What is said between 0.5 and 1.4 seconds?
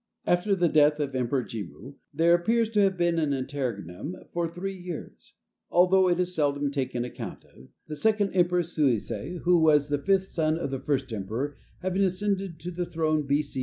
the death of the